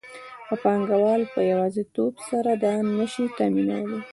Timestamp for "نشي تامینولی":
2.97-3.99